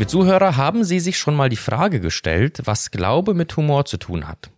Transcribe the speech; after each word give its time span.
Liebe 0.00 0.08
Zuhörer, 0.08 0.56
haben 0.56 0.82
Sie 0.82 0.98
sich 0.98 1.18
schon 1.18 1.36
mal 1.36 1.50
die 1.50 1.56
Frage 1.56 2.00
gestellt, 2.00 2.62
was 2.64 2.90
Glaube 2.90 3.34
mit 3.34 3.54
Humor 3.58 3.84
zu 3.84 3.98
tun 3.98 4.26
hat? 4.26 4.50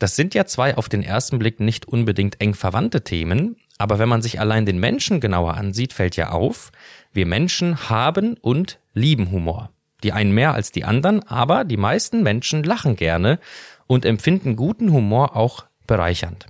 Das 0.00 0.16
sind 0.16 0.34
ja 0.34 0.44
zwei 0.44 0.76
auf 0.76 0.88
den 0.88 1.04
ersten 1.04 1.38
Blick 1.38 1.60
nicht 1.60 1.86
unbedingt 1.86 2.40
eng 2.40 2.52
verwandte 2.52 3.04
Themen, 3.04 3.54
aber 3.78 4.00
wenn 4.00 4.08
man 4.08 4.22
sich 4.22 4.40
allein 4.40 4.66
den 4.66 4.80
Menschen 4.80 5.20
genauer 5.20 5.54
ansieht, 5.54 5.92
fällt 5.92 6.16
ja 6.16 6.30
auf, 6.30 6.72
wir 7.12 7.26
Menschen 7.26 7.88
haben 7.88 8.34
und 8.38 8.80
lieben 8.92 9.30
Humor. 9.30 9.70
Die 10.02 10.10
einen 10.10 10.32
mehr 10.32 10.54
als 10.54 10.72
die 10.72 10.82
anderen, 10.82 11.22
aber 11.22 11.62
die 11.62 11.76
meisten 11.76 12.24
Menschen 12.24 12.64
lachen 12.64 12.96
gerne 12.96 13.38
und 13.86 14.04
empfinden 14.04 14.56
guten 14.56 14.90
Humor 14.90 15.36
auch 15.36 15.66
bereichernd. 15.86 16.46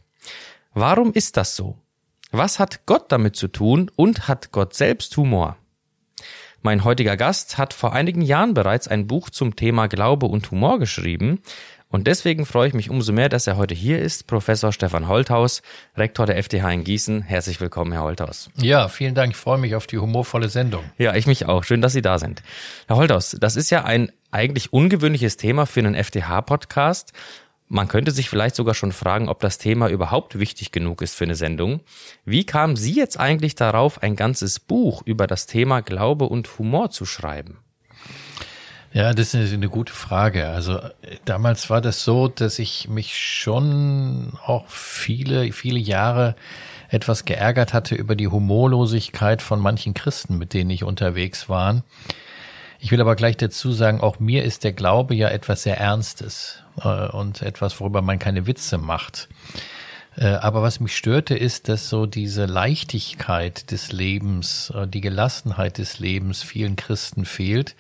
Warum 0.73 1.13
ist 1.13 1.37
das 1.37 1.55
so? 1.55 1.77
Was 2.31 2.59
hat 2.59 2.87
Gott 2.87 3.13
damit 3.13 3.37
zu 3.37 3.49
tun 3.49 3.91
und 3.95 4.27
hat 4.27 4.53
Gott 4.53 4.73
selbst 4.73 5.15
Humor? 5.19 5.59
Mein 6.63 6.85
heutiger 6.85 7.17
Gast 7.17 7.57
hat 7.59 7.73
vor 7.73 7.93
einigen 7.93 8.23
Jahren 8.23 8.55
bereits 8.55 8.89
ein 8.89 9.07
Buch 9.07 9.31
zum 9.31 9.57
Thema 9.57 9.87
Glaube 9.87 10.27
und 10.27 10.51
Humor 10.51 10.79
geschrieben 10.79 11.41
und 11.91 12.07
deswegen 12.07 12.45
freue 12.45 12.69
ich 12.69 12.75
mich 12.75 12.91
umso 12.91 13.13
mehr, 13.13 13.31
dass 13.31 13.47
er 13.47 13.57
heute 13.57 13.75
hier 13.75 13.99
ist, 13.99 14.27
Professor 14.27 14.73
Stefan 14.73 15.09
Holthaus, 15.09 15.63
Rektor 15.97 16.27
der 16.27 16.43
FTH 16.43 16.71
in 16.71 16.85
Gießen. 16.85 17.23
Herzlich 17.23 17.61
willkommen, 17.63 17.93
Herr 17.93 18.03
Holthaus. 18.03 18.51
Ja, 18.57 18.89
vielen 18.89 19.15
Dank. 19.15 19.33
Ich 19.33 19.39
freue 19.39 19.57
mich 19.57 19.75
auf 19.75 19.87
die 19.87 19.97
humorvolle 19.97 20.51
Sendung. 20.51 20.85
Ja, 20.99 21.15
ich 21.15 21.27
mich 21.27 21.47
auch. 21.47 21.65
Schön, 21.65 21.81
dass 21.81 21.95
Sie 21.95 22.03
da 22.03 22.19
sind. 22.19 22.43
Herr 22.89 22.97
Holthaus, 22.97 23.37
das 23.41 23.57
ist 23.57 23.71
ja 23.71 23.85
ein 23.85 24.13
eigentlich 24.31 24.73
ungewöhnliches 24.73 25.39
Thema 25.39 25.65
für 25.65 25.81
einen 25.81 25.95
FTH-Podcast. 25.95 27.15
Man 27.69 27.89
könnte 27.89 28.13
sich 28.13 28.31
vielleicht 28.31 28.57
sogar 28.57 28.75
schon 28.75 28.93
fragen, 28.93 29.29
ob 29.29 29.41
das 29.41 29.59
Thema 29.59 29.89
überhaupt 29.89 30.39
wichtig 30.39 30.73
genug 30.73 31.03
ist 31.03 31.15
für 31.15 31.25
eine 31.25 31.35
Sendung. 31.35 31.81
Wie 32.25 32.45
kamen 32.45 32.77
Sie 32.77 32.95
jetzt 32.95 33.21
eigentlich 33.21 33.55
darauf, 33.55 34.03
ein 34.03 34.17
ganzes 34.17 34.59
Buch 34.59 35.03
über 35.05 35.27
das 35.27 35.47
Thema 35.47 35.81
Glaube 35.81 36.25
und 36.25 36.59
Humor 36.59 36.91
zu 36.91 37.05
schreiben? 37.05 37.59
Ja, 38.93 39.13
das 39.13 39.35
ist 39.35 39.53
eine 39.53 39.69
gute 39.69 39.93
Frage. 39.93 40.49
Also 40.49 40.81
damals 41.27 41.69
war 41.69 41.83
das 41.83 42.05
so, 42.05 42.29
dass 42.29 42.59
ich 42.59 42.89
mich 42.89 43.19
schon 43.19 44.33
auch 44.45 44.67
viele, 44.69 45.53
viele 45.53 45.79
Jahre 45.79 46.37
etwas 46.89 47.27
geärgert 47.27 47.75
hatte 47.75 47.95
über 47.95 48.17
die 48.17 48.29
Humorlosigkeit 48.29 49.43
von 49.43 49.61
manchen 49.61 49.93
Christen, 49.93 50.39
mit 50.39 50.55
denen 50.55 50.71
ich 50.71 50.85
unterwegs 50.85 51.51
war. 51.51 51.83
Ich 52.81 52.93
will 52.93 53.01
aber 53.01 53.17
gleich 53.17 53.37
dazu 53.37 53.73
sagen, 53.73 54.01
auch 54.01 54.21
mir 54.21 54.45
ist 54.45 54.63
der 54.65 54.73
Glaube 54.73 55.15
ja 55.15 55.29
etwas 55.29 55.65
sehr 55.65 55.79
Ernstes 55.79 56.63
äh, 56.83 57.09
und 57.09 57.43
etwas, 57.43 57.81
worüber 57.81 58.03
man 58.03 58.19
keine 58.19 58.47
Witze 58.47 58.79
macht. 58.79 59.29
Äh, 60.17 60.27
aber 60.27 60.63
was 60.63 60.81
mich 60.81 60.97
störte, 60.97 61.37
ist, 61.37 61.69
dass 61.69 61.89
so 61.89 62.07
diese 62.07 62.47
Leichtigkeit 62.47 63.71
des 63.73 63.93
Lebens, 63.93 64.73
äh, 64.75 64.87
die 64.87 65.01
Gelassenheit 65.01 65.79
des 65.79 65.99
Lebens 65.99 66.43
vielen 66.43 66.77
Christen 66.77 67.25
fehlt 67.25 67.75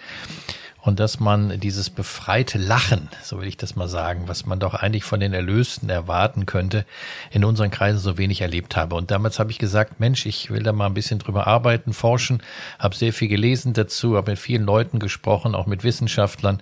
und 0.89 1.01
dass 1.01 1.21
man 1.21 1.61
dieses 1.61 1.91
befreite 1.91 2.57
Lachen, 2.57 3.11
so 3.23 3.39
will 3.39 3.47
ich 3.47 3.59
das 3.59 3.77
mal 3.77 3.89
sagen, 3.89 4.23
was 4.27 4.47
man 4.47 4.59
doch 4.59 4.73
eigentlich 4.73 5.05
von 5.05 5.21
den 5.21 5.35
Erlösten 5.35 5.91
erwarten 5.91 6.47
könnte, 6.47 6.87
in 7.31 7.45
unseren 7.45 7.71
Kreisen 7.71 7.99
so 7.99 8.17
wenig 8.17 8.41
erlebt 8.41 8.75
habe. 8.75 8.95
Und 8.95 9.11
damals 9.11 9.39
habe 9.39 9.51
ich 9.51 9.59
gesagt, 9.59 10.01
Mensch, 10.01 10.25
ich 10.25 10.51
will 10.51 10.63
da 10.63 10.73
mal 10.73 10.87
ein 10.87 10.95
bisschen 10.95 11.19
drüber 11.19 11.47
arbeiten, 11.47 11.93
forschen, 11.93 12.43
habe 12.79 12.97
sehr 12.97 13.13
viel 13.13 13.29
gelesen 13.29 13.75
dazu, 13.75 14.17
habe 14.17 14.31
mit 14.31 14.41
vielen 14.41 14.65
Leuten 14.65 14.99
gesprochen, 14.99 15.55
auch 15.55 15.67
mit 15.67 15.85
Wissenschaftlern. 15.85 16.61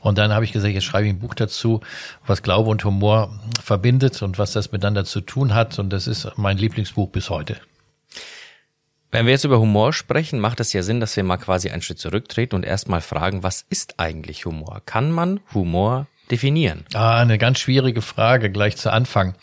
Und 0.00 0.16
dann 0.16 0.32
habe 0.32 0.44
ich 0.44 0.52
gesagt, 0.52 0.72
jetzt 0.72 0.84
schreibe 0.84 1.08
ich 1.08 1.14
ein 1.14 1.18
Buch 1.18 1.34
dazu, 1.34 1.80
was 2.24 2.44
Glaube 2.44 2.70
und 2.70 2.84
Humor 2.84 3.36
verbindet 3.60 4.22
und 4.22 4.38
was 4.38 4.52
das 4.52 4.70
miteinander 4.70 5.04
zu 5.04 5.20
tun 5.20 5.54
hat. 5.54 5.80
Und 5.80 5.90
das 5.90 6.06
ist 6.06 6.30
mein 6.36 6.56
Lieblingsbuch 6.56 7.08
bis 7.08 7.30
heute. 7.30 7.56
Wenn 9.16 9.24
wir 9.24 9.32
jetzt 9.32 9.44
über 9.44 9.58
Humor 9.58 9.94
sprechen, 9.94 10.40
macht 10.40 10.60
es 10.60 10.74
ja 10.74 10.82
Sinn, 10.82 11.00
dass 11.00 11.16
wir 11.16 11.24
mal 11.24 11.38
quasi 11.38 11.70
einen 11.70 11.80
Schritt 11.80 11.98
zurücktreten 11.98 12.54
und 12.54 12.66
erstmal 12.66 13.00
fragen, 13.00 13.42
was 13.42 13.64
ist 13.70 13.94
eigentlich 13.98 14.44
Humor? 14.44 14.82
Kann 14.84 15.10
man 15.10 15.40
Humor 15.54 16.06
definieren? 16.30 16.84
Ah, 16.94 17.20
eine 17.20 17.38
ganz 17.38 17.58
schwierige 17.58 18.02
Frage 18.02 18.50
gleich 18.50 18.76
zu 18.76 18.92
Anfang. 18.92 19.34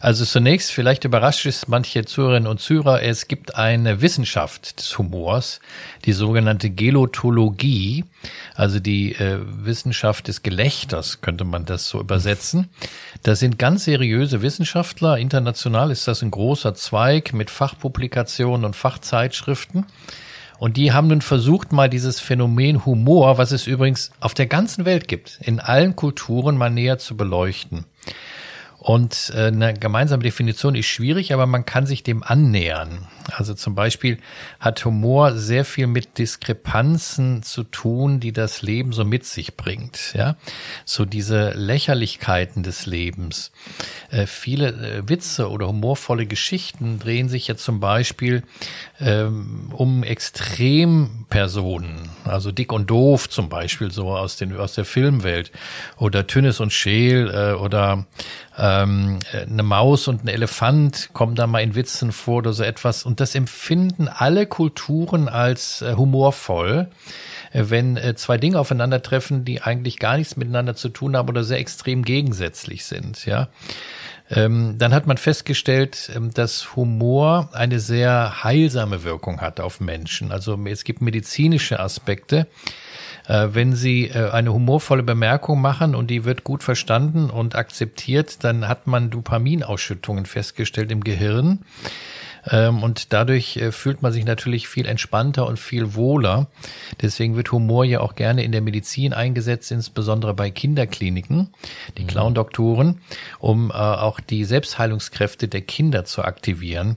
Also 0.00 0.24
zunächst, 0.24 0.72
vielleicht 0.72 1.04
überrascht 1.04 1.46
es 1.46 1.68
manche 1.68 2.04
Zuhörerinnen 2.04 2.48
und 2.48 2.60
Zuhörer, 2.60 3.02
es 3.02 3.28
gibt 3.28 3.54
eine 3.54 4.00
Wissenschaft 4.00 4.78
des 4.78 4.98
Humors, 4.98 5.60
die 6.04 6.12
sogenannte 6.12 6.70
Gelotologie, 6.70 8.04
also 8.54 8.80
die 8.80 9.14
äh, 9.14 9.38
Wissenschaft 9.42 10.28
des 10.28 10.42
Gelächters, 10.42 11.20
könnte 11.20 11.44
man 11.44 11.64
das 11.64 11.88
so 11.88 12.00
übersetzen. 12.00 12.68
Das 13.22 13.40
sind 13.40 13.58
ganz 13.58 13.84
seriöse 13.84 14.42
Wissenschaftler. 14.42 15.18
International 15.18 15.90
ist 15.90 16.08
das 16.08 16.22
ein 16.22 16.30
großer 16.30 16.74
Zweig 16.74 17.32
mit 17.32 17.50
Fachpublikationen 17.50 18.64
und 18.64 18.76
Fachzeitschriften. 18.76 19.86
Und 20.62 20.76
die 20.76 20.92
haben 20.92 21.08
nun 21.08 21.22
versucht, 21.22 21.72
mal 21.72 21.90
dieses 21.90 22.20
Phänomen 22.20 22.86
Humor, 22.86 23.36
was 23.36 23.50
es 23.50 23.66
übrigens 23.66 24.12
auf 24.20 24.32
der 24.32 24.46
ganzen 24.46 24.84
Welt 24.84 25.08
gibt, 25.08 25.40
in 25.42 25.58
allen 25.58 25.96
Kulturen 25.96 26.56
mal 26.56 26.70
näher 26.70 26.98
zu 26.98 27.16
beleuchten. 27.16 27.84
Und 28.82 29.32
äh, 29.36 29.46
eine 29.46 29.74
gemeinsame 29.74 30.24
Definition 30.24 30.74
ist 30.74 30.86
schwierig, 30.86 31.32
aber 31.32 31.46
man 31.46 31.64
kann 31.64 31.86
sich 31.86 32.02
dem 32.02 32.24
annähern. 32.24 33.06
Also 33.30 33.54
zum 33.54 33.76
Beispiel 33.76 34.18
hat 34.58 34.84
Humor 34.84 35.36
sehr 35.36 35.64
viel 35.64 35.86
mit 35.86 36.18
Diskrepanzen 36.18 37.44
zu 37.44 37.62
tun, 37.62 38.18
die 38.18 38.32
das 38.32 38.60
Leben 38.60 38.92
so 38.92 39.04
mit 39.04 39.24
sich 39.24 39.56
bringt. 39.56 40.14
Ja, 40.14 40.34
so 40.84 41.04
diese 41.04 41.52
Lächerlichkeiten 41.52 42.64
des 42.64 42.86
Lebens. 42.86 43.52
Äh, 44.10 44.26
viele 44.26 44.70
äh, 44.70 45.08
Witze 45.08 45.48
oder 45.48 45.68
humorvolle 45.68 46.26
Geschichten 46.26 46.98
drehen 46.98 47.28
sich 47.28 47.46
ja 47.46 47.54
zum 47.54 47.78
Beispiel 47.78 48.42
ähm, 48.98 49.70
um 49.70 50.02
Extrempersonen, 50.02 52.01
also 52.24 52.52
dick 52.52 52.72
und 52.72 52.88
doof 52.90 53.28
zum 53.28 53.48
Beispiel 53.48 53.90
so 53.90 54.10
aus 54.10 54.36
den 54.36 54.56
aus 54.56 54.74
der 54.74 54.84
Filmwelt 54.84 55.50
oder 55.96 56.26
Tünnes 56.26 56.60
und 56.60 56.72
Scheel 56.72 57.30
äh, 57.32 57.52
oder 57.54 58.06
ähm, 58.56 59.18
eine 59.32 59.62
Maus 59.62 60.08
und 60.08 60.24
ein 60.24 60.28
Elefant 60.28 61.10
kommen 61.12 61.34
da 61.34 61.46
mal 61.46 61.62
in 61.62 61.74
Witzen 61.74 62.12
vor 62.12 62.38
oder 62.38 62.52
so 62.52 62.62
etwas. 62.62 63.04
Und 63.04 63.20
das 63.20 63.34
empfinden 63.34 64.08
alle 64.08 64.46
Kulturen 64.46 65.28
als 65.28 65.82
äh, 65.82 65.94
humorvoll, 65.94 66.88
äh, 67.52 67.64
wenn 67.68 67.96
äh, 67.96 68.14
zwei 68.14 68.38
Dinge 68.38 68.58
aufeinandertreffen, 68.58 69.44
die 69.44 69.62
eigentlich 69.62 69.98
gar 69.98 70.16
nichts 70.16 70.36
miteinander 70.36 70.74
zu 70.74 70.90
tun 70.90 71.16
haben 71.16 71.28
oder 71.28 71.44
sehr 71.44 71.58
extrem 71.58 72.04
gegensätzlich 72.04 72.84
sind. 72.84 73.24
Ja. 73.24 73.48
Ähm, 74.34 74.76
dann 74.78 74.94
hat 74.94 75.06
man 75.06 75.18
festgestellt, 75.18 76.10
ähm, 76.14 76.32
dass 76.32 76.74
Humor 76.74 77.50
eine 77.52 77.80
sehr 77.80 78.42
heilsame 78.42 79.04
Wirkung 79.04 79.40
hat 79.40 79.60
auf 79.60 79.80
Menschen. 79.80 80.32
Also 80.32 80.58
es 80.64 80.84
gibt 80.84 81.02
medizinische 81.02 81.78
Aspekte, 81.78 82.46
äh, 83.28 83.48
wenn 83.52 83.74
Sie 83.74 84.08
äh, 84.08 84.30
eine 84.30 84.52
humorvolle 84.54 85.02
Bemerkung 85.02 85.60
machen 85.60 85.94
und 85.94 86.08
die 86.08 86.24
wird 86.24 86.44
gut 86.44 86.62
verstanden 86.62 87.28
und 87.28 87.54
akzeptiert, 87.54 88.42
dann 88.42 88.68
hat 88.68 88.86
man 88.86 89.10
Dopaminausschüttungen 89.10 90.24
festgestellt 90.24 90.90
im 90.90 91.04
Gehirn. 91.04 91.60
Ähm, 92.50 92.82
und 92.82 93.12
dadurch 93.12 93.56
äh, 93.56 93.72
fühlt 93.72 94.02
man 94.02 94.12
sich 94.12 94.24
natürlich 94.24 94.68
viel 94.68 94.86
entspannter 94.86 95.46
und 95.46 95.58
viel 95.58 95.94
wohler. 95.94 96.48
Deswegen 97.00 97.36
wird 97.36 97.52
Humor 97.52 97.84
ja 97.84 98.00
auch 98.00 98.14
gerne 98.14 98.42
in 98.42 98.52
der 98.52 98.60
Medizin 98.60 99.12
eingesetzt, 99.12 99.70
insbesondere 99.70 100.34
bei 100.34 100.50
Kinderkliniken, 100.50 101.52
die 101.98 102.02
mhm. 102.02 102.06
Clown-Doktoren, 102.08 103.00
um 103.38 103.70
auch 103.70 104.20
die 104.20 104.44
Selbstheilungskräfte 104.44 105.48
der 105.48 105.62
Kinder 105.62 106.04
zu 106.04 106.22
aktivieren. 106.22 106.96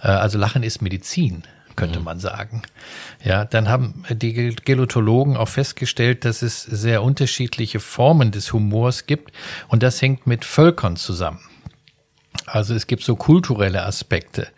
also 0.00 0.38
Lachen 0.38 0.62
ist 0.62 0.82
Medizin 0.82 1.44
könnte 1.78 2.00
mhm. 2.00 2.06
man 2.06 2.18
sagen. 2.18 2.62
Ja, 3.22 3.44
dann 3.44 3.68
haben 3.68 4.04
die 4.10 4.54
Gelotologen 4.64 5.36
auch 5.36 5.48
festgestellt, 5.48 6.24
dass 6.24 6.42
es 6.42 6.62
sehr 6.62 7.02
unterschiedliche 7.02 7.78
Formen 7.78 8.32
des 8.32 8.52
Humors 8.52 9.06
gibt 9.06 9.32
und 9.68 9.82
das 9.82 10.02
hängt 10.02 10.26
mit 10.26 10.44
Völkern 10.44 10.96
zusammen. 10.96 11.38
Also 12.50 12.74
es 12.74 12.86
gibt 12.86 13.02
so 13.02 13.16
kulturelle 13.16 13.84
Aspekte. 13.84 14.48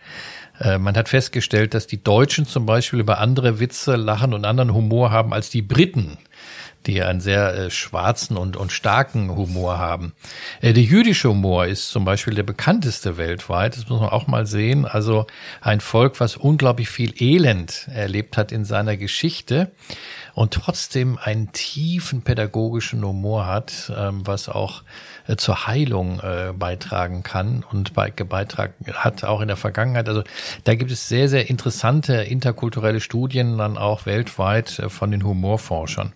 Äh, 0.58 0.78
man 0.78 0.96
hat 0.96 1.08
festgestellt, 1.08 1.74
dass 1.74 1.86
die 1.86 2.02
Deutschen 2.02 2.46
zum 2.46 2.66
Beispiel 2.66 3.00
über 3.00 3.18
andere 3.18 3.60
Witze 3.60 3.96
lachen 3.96 4.34
und 4.34 4.44
anderen 4.44 4.74
Humor 4.74 5.10
haben 5.10 5.32
als 5.32 5.50
die 5.50 5.62
Briten 5.62 6.18
die 6.86 7.02
einen 7.02 7.20
sehr 7.20 7.54
äh, 7.54 7.70
schwarzen 7.70 8.36
und, 8.36 8.56
und 8.56 8.72
starken 8.72 9.34
Humor 9.34 9.78
haben. 9.78 10.12
Äh, 10.60 10.72
der 10.72 10.82
jüdische 10.82 11.28
Humor 11.28 11.66
ist 11.66 11.90
zum 11.90 12.04
Beispiel 12.04 12.34
der 12.34 12.42
bekannteste 12.42 13.18
weltweit. 13.18 13.76
Das 13.76 13.88
muss 13.88 14.00
man 14.00 14.08
auch 14.08 14.26
mal 14.26 14.46
sehen. 14.46 14.86
Also 14.86 15.26
ein 15.60 15.80
Volk, 15.80 16.20
was 16.20 16.36
unglaublich 16.36 16.88
viel 16.88 17.12
Elend 17.20 17.88
erlebt 17.94 18.36
hat 18.36 18.52
in 18.52 18.64
seiner 18.64 18.96
Geschichte 18.96 19.70
und 20.34 20.52
trotzdem 20.52 21.18
einen 21.22 21.52
tiefen 21.52 22.22
pädagogischen 22.22 23.04
Humor 23.04 23.46
hat, 23.46 23.92
ähm, 23.96 24.26
was 24.26 24.48
auch 24.48 24.82
äh, 25.26 25.36
zur 25.36 25.66
Heilung 25.66 26.20
äh, 26.20 26.52
beitragen 26.56 27.22
kann 27.22 27.64
und 27.70 27.94
bei, 27.94 28.10
beitragen 28.10 28.74
hat, 28.92 29.24
auch 29.24 29.40
in 29.40 29.48
der 29.48 29.56
Vergangenheit. 29.56 30.08
Also 30.08 30.22
da 30.64 30.74
gibt 30.74 30.90
es 30.90 31.08
sehr, 31.08 31.28
sehr 31.28 31.48
interessante 31.48 32.14
interkulturelle 32.14 33.00
Studien 33.00 33.58
dann 33.58 33.78
auch 33.78 34.06
weltweit 34.06 34.78
äh, 34.78 34.88
von 34.88 35.10
den 35.10 35.24
Humorforschern. 35.24 36.12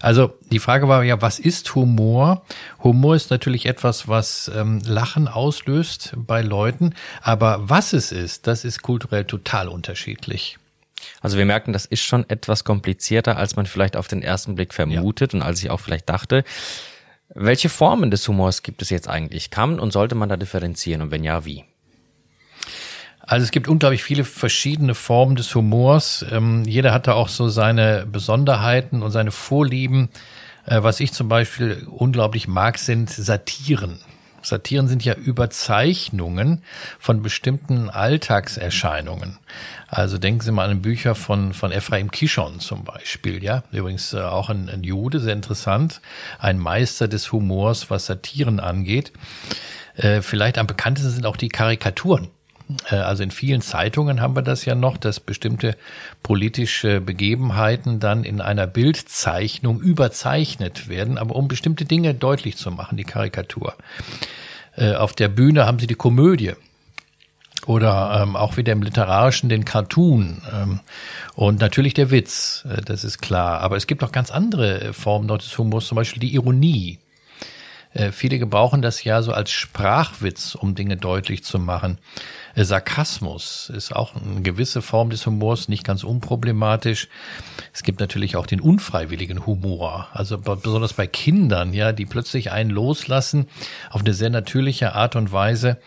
Also 0.00 0.34
die 0.50 0.58
Frage 0.58 0.88
war 0.88 1.02
ja, 1.02 1.20
was 1.22 1.38
ist 1.38 1.74
Humor? 1.74 2.42
Humor 2.82 3.16
ist 3.16 3.30
natürlich 3.30 3.66
etwas, 3.66 4.08
was 4.08 4.50
ähm, 4.54 4.80
Lachen 4.84 5.28
auslöst 5.28 6.14
bei 6.16 6.42
Leuten, 6.42 6.94
aber 7.22 7.68
was 7.68 7.92
es 7.92 8.12
ist, 8.12 8.46
das 8.46 8.64
ist 8.64 8.82
kulturell 8.82 9.24
total 9.24 9.68
unterschiedlich. 9.68 10.58
Also 11.26 11.38
wir 11.38 11.44
merken, 11.44 11.72
das 11.72 11.86
ist 11.86 12.02
schon 12.02 12.24
etwas 12.30 12.62
komplizierter, 12.62 13.36
als 13.36 13.56
man 13.56 13.66
vielleicht 13.66 13.96
auf 13.96 14.06
den 14.06 14.22
ersten 14.22 14.54
Blick 14.54 14.72
vermutet 14.72 15.32
ja. 15.32 15.40
und 15.40 15.42
als 15.44 15.60
ich 15.60 15.70
auch 15.70 15.80
vielleicht 15.80 16.08
dachte. 16.08 16.44
Welche 17.34 17.68
Formen 17.68 18.12
des 18.12 18.28
Humors 18.28 18.62
gibt 18.62 18.80
es 18.80 18.90
jetzt 18.90 19.08
eigentlich? 19.08 19.50
Kann 19.50 19.80
und 19.80 19.92
sollte 19.92 20.14
man 20.14 20.28
da 20.28 20.36
differenzieren 20.36 21.02
und 21.02 21.10
wenn 21.10 21.24
ja, 21.24 21.44
wie? 21.44 21.64
Also 23.18 23.42
es 23.42 23.50
gibt 23.50 23.66
unglaublich 23.66 24.04
viele 24.04 24.22
verschiedene 24.22 24.94
Formen 24.94 25.34
des 25.34 25.52
Humors. 25.52 26.24
Ähm, 26.30 26.62
jeder 26.64 26.92
hat 26.92 27.08
da 27.08 27.14
auch 27.14 27.28
so 27.28 27.48
seine 27.48 28.06
Besonderheiten 28.06 29.02
und 29.02 29.10
seine 29.10 29.32
Vorlieben. 29.32 30.10
Äh, 30.64 30.84
was 30.84 31.00
ich 31.00 31.12
zum 31.12 31.28
Beispiel 31.28 31.88
unglaublich 31.90 32.46
mag, 32.46 32.78
sind 32.78 33.10
Satiren. 33.10 33.98
Satiren 34.46 34.86
sind 34.86 35.04
ja 35.04 35.14
Überzeichnungen 35.14 36.62
von 36.98 37.22
bestimmten 37.22 37.90
Alltagserscheinungen. 37.90 39.38
Also 39.88 40.18
denken 40.18 40.40
Sie 40.40 40.52
mal 40.52 40.70
an 40.70 40.82
Bücher 40.82 41.16
von, 41.16 41.52
von 41.52 41.72
Ephraim 41.72 42.10
Kishon 42.10 42.60
zum 42.60 42.84
Beispiel, 42.84 43.42
ja. 43.42 43.64
Übrigens 43.72 44.12
äh, 44.12 44.20
auch 44.20 44.48
ein, 44.48 44.68
ein 44.68 44.84
Jude, 44.84 45.18
sehr 45.18 45.32
interessant. 45.32 46.00
Ein 46.38 46.58
Meister 46.58 47.08
des 47.08 47.32
Humors, 47.32 47.90
was 47.90 48.06
Satiren 48.06 48.60
angeht. 48.60 49.12
Äh, 49.96 50.22
vielleicht 50.22 50.58
am 50.58 50.68
bekanntesten 50.68 51.10
sind 51.10 51.26
auch 51.26 51.36
die 51.36 51.48
Karikaturen. 51.48 52.28
Äh, 52.90 52.96
also 52.96 53.22
in 53.22 53.30
vielen 53.30 53.60
Zeitungen 53.60 54.20
haben 54.20 54.36
wir 54.36 54.42
das 54.42 54.64
ja 54.64 54.74
noch, 54.74 54.96
dass 54.96 55.20
bestimmte 55.20 55.76
politische 56.22 57.00
Begebenheiten 57.00 58.00
dann 58.00 58.24
in 58.24 58.40
einer 58.40 58.66
Bildzeichnung 58.66 59.80
überzeichnet 59.80 60.88
werden, 60.88 61.18
aber 61.18 61.36
um 61.36 61.48
bestimmte 61.48 61.84
Dinge 61.84 62.14
deutlich 62.14 62.56
zu 62.56 62.70
machen, 62.70 62.96
die 62.96 63.04
Karikatur. 63.04 63.74
Äh, 64.76 64.94
auf 64.94 65.12
der 65.12 65.28
Bühne 65.28 65.66
haben 65.66 65.78
sie 65.78 65.86
die 65.86 65.94
Komödie 65.94 66.52
oder 67.66 68.20
ähm, 68.22 68.36
auch 68.36 68.56
wieder 68.56 68.72
im 68.72 68.82
Literarischen 68.82 69.48
den 69.48 69.64
Cartoon 69.64 70.42
ähm, 70.52 70.80
und 71.34 71.60
natürlich 71.60 71.94
der 71.94 72.10
Witz, 72.10 72.64
äh, 72.68 72.82
das 72.82 73.02
ist 73.02 73.20
klar. 73.20 73.60
Aber 73.60 73.76
es 73.76 73.86
gibt 73.86 74.04
auch 74.04 74.12
ganz 74.12 74.30
andere 74.30 74.92
Formen 74.92 75.28
dort 75.28 75.42
des 75.42 75.56
Humors, 75.58 75.86
zum 75.86 75.96
Beispiel 75.96 76.20
die 76.20 76.34
Ironie. 76.34 76.98
Äh, 77.96 78.12
viele 78.12 78.38
gebrauchen 78.38 78.82
das 78.82 79.02
ja 79.04 79.22
so 79.22 79.32
als 79.32 79.50
Sprachwitz, 79.50 80.54
um 80.54 80.74
Dinge 80.74 80.96
deutlich 80.98 81.44
zu 81.44 81.58
machen. 81.58 81.98
Äh, 82.54 82.64
Sarkasmus 82.64 83.72
ist 83.74 83.96
auch 83.96 84.14
eine 84.14 84.42
gewisse 84.42 84.82
Form 84.82 85.08
des 85.08 85.24
Humors, 85.24 85.68
nicht 85.68 85.84
ganz 85.84 86.04
unproblematisch. 86.04 87.08
Es 87.72 87.82
gibt 87.82 88.00
natürlich 88.00 88.36
auch 88.36 88.46
den 88.46 88.60
unfreiwilligen 88.60 89.46
Humor, 89.46 90.08
also 90.12 90.36
besonders 90.38 90.92
bei 90.92 91.06
Kindern, 91.06 91.72
ja, 91.72 91.92
die 91.92 92.04
plötzlich 92.04 92.52
einen 92.52 92.70
loslassen 92.70 93.46
auf 93.90 94.02
eine 94.02 94.12
sehr 94.12 94.30
natürliche 94.30 94.94
Art 94.94 95.16
und 95.16 95.32
Weise. 95.32 95.78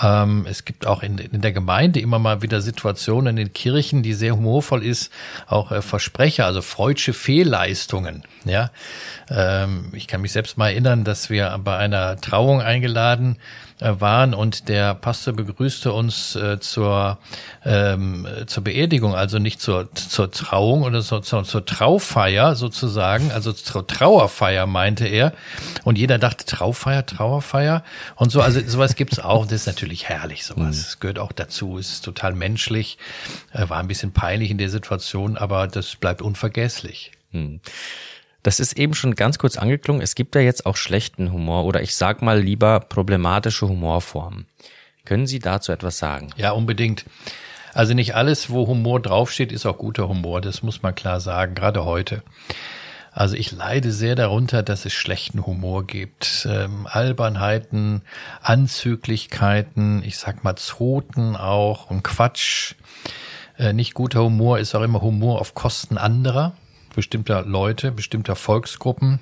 Ähm, 0.00 0.46
es 0.48 0.64
gibt 0.64 0.86
auch 0.86 1.02
in, 1.02 1.18
in, 1.18 1.40
der 1.40 1.52
Gemeinde 1.52 2.00
immer 2.00 2.18
mal 2.18 2.42
wieder 2.42 2.60
Situationen 2.60 3.28
in 3.28 3.36
den 3.36 3.52
Kirchen, 3.52 4.02
die 4.02 4.12
sehr 4.12 4.36
humorvoll 4.36 4.84
ist, 4.84 5.12
auch 5.46 5.72
äh, 5.72 5.82
Versprecher, 5.82 6.46
also 6.46 6.62
freudsche 6.62 7.12
Fehlleistungen. 7.12 8.24
Ja, 8.44 8.70
ähm, 9.30 9.90
ich 9.92 10.06
kann 10.06 10.20
mich 10.20 10.32
selbst 10.32 10.58
mal 10.58 10.68
erinnern, 10.70 11.04
dass 11.04 11.30
wir 11.30 11.58
bei 11.62 11.76
einer 11.76 12.16
Trauung 12.20 12.60
eingeladen 12.60 13.38
äh, 13.78 14.00
waren 14.00 14.32
und 14.32 14.70
der 14.70 14.94
Pastor 14.94 15.34
begrüßte 15.34 15.92
uns 15.92 16.34
äh, 16.34 16.58
zur, 16.60 17.18
ähm, 17.62 18.26
zur 18.46 18.64
Beerdigung, 18.64 19.14
also 19.14 19.38
nicht 19.38 19.60
zur, 19.60 19.94
zur 19.94 20.30
Trauung 20.30 20.82
oder 20.82 21.02
so, 21.02 21.20
zur, 21.20 21.44
zur 21.44 21.66
Traufeier 21.66 22.56
sozusagen, 22.56 23.32
also 23.32 23.52
zur 23.52 23.86
Trauerfeier 23.86 24.64
meinte 24.64 25.06
er. 25.06 25.34
Und 25.84 25.98
jeder 25.98 26.16
dachte 26.18 26.46
Traufeier, 26.46 27.04
Trauerfeier 27.04 27.84
und 28.14 28.32
so. 28.32 28.40
Also 28.40 28.60
sowas 28.66 28.96
gibt's 28.96 29.18
auch. 29.18 29.44
Das 29.44 29.60
ist 29.60 29.66
natürlich 29.66 29.85
herrlich, 29.94 30.44
sowas. 30.44 30.76
Mhm. 30.76 30.82
Es 30.82 31.00
gehört 31.00 31.18
auch 31.18 31.32
dazu. 31.32 31.78
Es 31.78 31.90
ist 31.90 32.04
total 32.04 32.34
menschlich. 32.34 32.98
Äh, 33.52 33.68
war 33.68 33.78
ein 33.78 33.88
bisschen 33.88 34.12
peinlich 34.12 34.50
in 34.50 34.58
der 34.58 34.70
Situation, 34.70 35.36
aber 35.36 35.68
das 35.68 35.96
bleibt 35.96 36.22
unvergesslich. 36.22 37.12
Mhm. 37.32 37.60
Das 38.42 38.60
ist 38.60 38.78
eben 38.78 38.94
schon 38.94 39.16
ganz 39.16 39.38
kurz 39.38 39.56
angeklungen. 39.56 40.02
Es 40.02 40.14
gibt 40.14 40.34
da 40.34 40.40
jetzt 40.40 40.66
auch 40.66 40.76
schlechten 40.76 41.32
Humor 41.32 41.64
oder 41.64 41.82
ich 41.82 41.96
sag 41.96 42.22
mal 42.22 42.40
lieber 42.40 42.78
problematische 42.80 43.68
Humorformen. 43.68 44.46
Können 45.04 45.26
Sie 45.26 45.38
dazu 45.38 45.72
etwas 45.72 45.98
sagen? 45.98 46.30
Ja, 46.36 46.52
unbedingt. 46.52 47.04
Also 47.74 47.92
nicht 47.92 48.14
alles, 48.14 48.48
wo 48.48 48.66
Humor 48.66 49.00
draufsteht, 49.02 49.52
ist 49.52 49.66
auch 49.66 49.78
guter 49.78 50.08
Humor. 50.08 50.40
Das 50.40 50.62
muss 50.62 50.82
man 50.82 50.94
klar 50.94 51.20
sagen, 51.20 51.54
gerade 51.54 51.84
heute. 51.84 52.22
Also 53.16 53.34
ich 53.34 53.50
leide 53.50 53.92
sehr 53.92 54.14
darunter, 54.14 54.62
dass 54.62 54.84
es 54.84 54.92
schlechten 54.92 55.46
Humor 55.46 55.86
gibt. 55.86 56.46
Ähm, 56.50 56.86
Albernheiten, 56.86 58.02
Anzüglichkeiten, 58.42 60.02
ich 60.04 60.18
sag 60.18 60.44
mal 60.44 60.56
Zoten 60.56 61.34
auch 61.34 61.88
und 61.88 62.02
Quatsch. 62.02 62.74
Äh, 63.56 63.72
nicht 63.72 63.94
guter 63.94 64.22
Humor 64.22 64.58
ist 64.58 64.74
auch 64.74 64.82
immer 64.82 65.00
Humor 65.00 65.40
auf 65.40 65.54
Kosten 65.54 65.96
anderer 65.96 66.52
bestimmter 66.94 67.40
Leute, 67.42 67.90
bestimmter 67.90 68.36
Volksgruppen. 68.36 69.20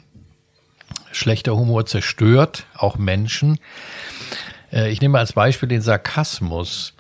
Schlechter 1.12 1.54
Humor 1.54 1.86
zerstört 1.86 2.66
auch 2.74 2.96
Menschen. 2.96 3.60
Äh, 4.72 4.90
ich 4.90 5.02
nehme 5.02 5.20
als 5.20 5.34
Beispiel 5.34 5.68
den 5.68 5.82
Sarkasmus. 5.82 6.94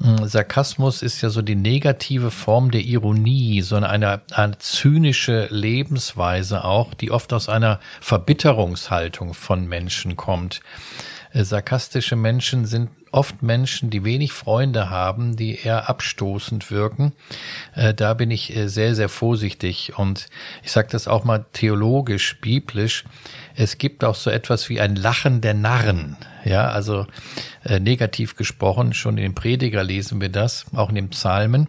Hm, 0.00 0.26
Sarkasmus 0.26 1.02
ist 1.02 1.20
ja 1.22 1.30
so 1.30 1.42
die 1.42 1.54
negative 1.54 2.30
Form 2.30 2.70
der 2.70 2.82
Ironie, 2.82 3.62
so 3.62 3.76
eine, 3.76 4.22
eine 4.32 4.58
zynische 4.58 5.46
Lebensweise 5.50 6.64
auch, 6.64 6.94
die 6.94 7.10
oft 7.10 7.32
aus 7.32 7.48
einer 7.48 7.80
Verbitterungshaltung 8.00 9.34
von 9.34 9.66
Menschen 9.66 10.16
kommt. 10.16 10.60
Äh, 11.32 11.44
sarkastische 11.44 12.16
Menschen 12.16 12.66
sind 12.66 12.90
oft 13.10 13.42
Menschen, 13.42 13.90
die 13.90 14.04
wenig 14.04 14.32
Freunde 14.32 14.88
haben, 14.90 15.36
die 15.36 15.58
eher 15.58 15.88
abstoßend 15.88 16.70
wirken. 16.70 17.12
Äh, 17.74 17.94
da 17.94 18.14
bin 18.14 18.30
ich 18.30 18.56
äh, 18.56 18.68
sehr, 18.68 18.94
sehr 18.94 19.08
vorsichtig. 19.08 19.98
Und 19.98 20.28
ich 20.62 20.72
sage 20.72 20.88
das 20.90 21.08
auch 21.08 21.24
mal 21.24 21.44
theologisch, 21.52 22.40
biblisch. 22.40 23.04
Es 23.54 23.78
gibt 23.78 24.02
auch 24.04 24.14
so 24.14 24.30
etwas 24.30 24.68
wie 24.68 24.80
ein 24.80 24.96
Lachen 24.96 25.40
der 25.40 25.54
Narren. 25.54 26.16
Ja, 26.44 26.68
also 26.68 27.06
negativ 27.78 28.34
gesprochen, 28.34 28.94
schon 28.94 29.16
in 29.16 29.22
den 29.22 29.34
Prediger 29.36 29.84
lesen 29.84 30.20
wir 30.20 30.28
das, 30.28 30.64
auch 30.74 30.88
in 30.88 30.96
den 30.96 31.10
Psalmen. 31.10 31.68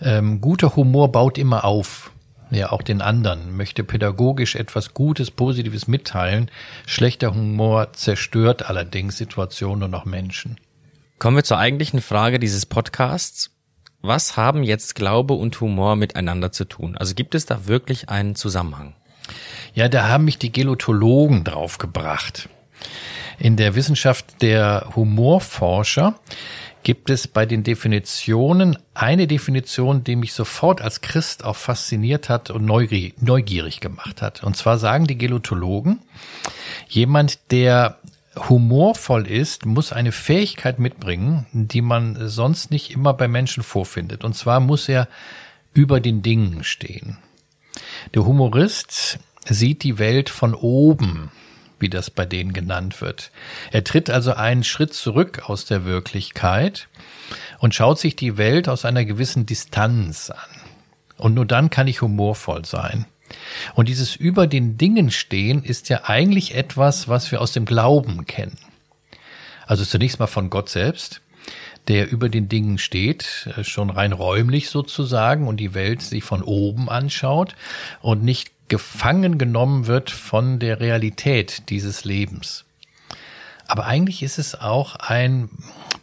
Ähm, 0.00 0.40
guter 0.40 0.74
Humor 0.74 1.12
baut 1.12 1.38
immer 1.38 1.64
auf 1.64 2.10
ja 2.50 2.72
auch 2.72 2.82
den 2.82 3.00
anderen, 3.02 3.56
möchte 3.56 3.84
pädagogisch 3.84 4.56
etwas 4.56 4.94
Gutes, 4.94 5.30
Positives 5.30 5.88
mitteilen. 5.88 6.50
Schlechter 6.86 7.34
Humor 7.34 7.92
zerstört 7.92 8.68
allerdings 8.68 9.16
Situationen 9.16 9.84
und 9.84 9.94
auch 9.94 10.04
Menschen. 10.04 10.58
Kommen 11.18 11.36
wir 11.36 11.44
zur 11.44 11.58
eigentlichen 11.58 12.00
Frage 12.00 12.38
dieses 12.38 12.66
Podcasts. 12.66 13.50
Was 14.02 14.36
haben 14.36 14.62
jetzt 14.62 14.94
Glaube 14.94 15.34
und 15.34 15.60
Humor 15.60 15.96
miteinander 15.96 16.52
zu 16.52 16.64
tun? 16.64 16.96
Also 16.96 17.14
gibt 17.14 17.34
es 17.34 17.44
da 17.44 17.66
wirklich 17.66 18.08
einen 18.08 18.34
Zusammenhang? 18.34 18.94
Ja, 19.74 19.88
da 19.88 20.08
haben 20.08 20.24
mich 20.24 20.38
die 20.38 20.52
Gelotologen 20.52 21.44
draufgebracht. 21.44 22.48
In 23.38 23.56
der 23.56 23.74
Wissenschaft 23.74 24.42
der 24.42 24.90
Humorforscher 24.96 26.18
gibt 26.82 27.10
es 27.10 27.28
bei 27.28 27.46
den 27.46 27.62
Definitionen 27.62 28.78
eine 28.94 29.26
Definition, 29.26 30.04
die 30.04 30.16
mich 30.16 30.32
sofort 30.32 30.80
als 30.80 31.00
Christ 31.00 31.44
auch 31.44 31.56
fasziniert 31.56 32.28
hat 32.28 32.50
und 32.50 32.64
neugierig 32.64 33.80
gemacht 33.80 34.22
hat. 34.22 34.42
Und 34.42 34.56
zwar 34.56 34.78
sagen 34.78 35.06
die 35.06 35.18
Gelotologen, 35.18 36.00
jemand, 36.88 37.50
der 37.50 37.98
humorvoll 38.48 39.26
ist, 39.26 39.66
muss 39.66 39.92
eine 39.92 40.12
Fähigkeit 40.12 40.78
mitbringen, 40.78 41.46
die 41.52 41.82
man 41.82 42.28
sonst 42.28 42.70
nicht 42.70 42.90
immer 42.90 43.12
bei 43.12 43.28
Menschen 43.28 43.62
vorfindet. 43.62 44.24
Und 44.24 44.34
zwar 44.34 44.60
muss 44.60 44.88
er 44.88 45.08
über 45.74 46.00
den 46.00 46.22
Dingen 46.22 46.64
stehen. 46.64 47.18
Der 48.14 48.24
Humorist 48.24 49.18
sieht 49.48 49.82
die 49.82 49.98
Welt 49.98 50.30
von 50.30 50.54
oben 50.54 51.30
wie 51.80 51.88
das 51.88 52.10
bei 52.10 52.26
denen 52.26 52.52
genannt 52.52 53.00
wird. 53.00 53.30
Er 53.70 53.84
tritt 53.84 54.10
also 54.10 54.34
einen 54.34 54.64
Schritt 54.64 54.94
zurück 54.94 55.48
aus 55.48 55.64
der 55.64 55.84
Wirklichkeit 55.84 56.88
und 57.58 57.74
schaut 57.74 57.98
sich 57.98 58.16
die 58.16 58.36
Welt 58.36 58.68
aus 58.68 58.84
einer 58.84 59.04
gewissen 59.04 59.46
Distanz 59.46 60.30
an. 60.30 60.60
Und 61.16 61.34
nur 61.34 61.46
dann 61.46 61.70
kann 61.70 61.88
ich 61.88 62.02
humorvoll 62.02 62.64
sein. 62.64 63.04
Und 63.74 63.88
dieses 63.88 64.16
über 64.16 64.46
den 64.46 64.76
Dingen 64.76 65.10
stehen 65.10 65.62
ist 65.62 65.88
ja 65.88 66.04
eigentlich 66.04 66.54
etwas, 66.54 67.08
was 67.08 67.30
wir 67.30 67.40
aus 67.40 67.52
dem 67.52 67.64
Glauben 67.64 68.26
kennen. 68.26 68.58
Also 69.66 69.84
zunächst 69.84 70.18
mal 70.18 70.26
von 70.26 70.50
Gott 70.50 70.68
selbst, 70.68 71.20
der 71.88 72.10
über 72.10 72.28
den 72.28 72.48
Dingen 72.48 72.78
steht, 72.78 73.48
äh, 73.56 73.64
schon 73.64 73.90
rein 73.90 74.12
räumlich 74.12 74.68
sozusagen 74.68 75.46
und 75.46 75.58
die 75.58 75.74
Welt 75.74 76.02
sich 76.02 76.24
von 76.24 76.42
oben 76.42 76.88
anschaut 76.88 77.54
und 78.00 78.24
nicht 78.24 78.50
gefangen 78.70 79.36
genommen 79.36 79.86
wird 79.86 80.10
von 80.10 80.58
der 80.58 80.80
Realität 80.80 81.68
dieses 81.68 82.04
Lebens. 82.04 82.64
Aber 83.68 83.84
eigentlich 83.84 84.22
ist 84.22 84.38
es 84.38 84.58
auch 84.58 84.96
ein 84.96 85.50